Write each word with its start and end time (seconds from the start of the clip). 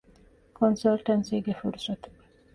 ކޮންސަލްޓަންސީގެ 0.57 1.53
ފުރުސަތު 1.59 2.09